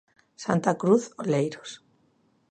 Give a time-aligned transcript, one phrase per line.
[0.43, 1.69] Santa Cruz, Oleiros.